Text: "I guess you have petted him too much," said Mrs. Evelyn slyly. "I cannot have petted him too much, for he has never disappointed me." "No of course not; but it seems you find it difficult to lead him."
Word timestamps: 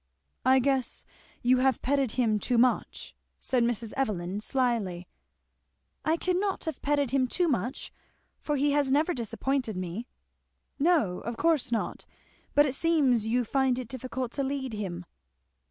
"I 0.43 0.57
guess 0.57 1.05
you 1.43 1.57
have 1.59 1.83
petted 1.83 2.13
him 2.13 2.39
too 2.39 2.57
much," 2.57 3.13
said 3.39 3.61
Mrs. 3.61 3.93
Evelyn 3.95 4.41
slyly. 4.41 5.07
"I 6.03 6.17
cannot 6.17 6.65
have 6.65 6.81
petted 6.81 7.11
him 7.11 7.27
too 7.27 7.47
much, 7.47 7.93
for 8.39 8.55
he 8.55 8.71
has 8.71 8.91
never 8.91 9.13
disappointed 9.13 9.77
me." 9.77 10.07
"No 10.79 11.19
of 11.19 11.37
course 11.37 11.71
not; 11.71 12.07
but 12.55 12.65
it 12.65 12.73
seems 12.73 13.27
you 13.27 13.43
find 13.43 13.77
it 13.77 13.87
difficult 13.89 14.31
to 14.31 14.43
lead 14.43 14.73
him." 14.73 15.05